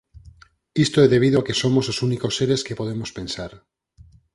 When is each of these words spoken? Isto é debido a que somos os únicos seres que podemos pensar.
Isto 0.85 0.97
é 1.05 1.07
debido 1.15 1.37
a 1.39 1.45
que 1.45 1.59
somos 1.61 1.85
os 1.91 1.97
únicos 2.07 2.33
seres 2.39 2.63
que 2.65 2.79
podemos 2.79 3.09
pensar. 3.19 3.51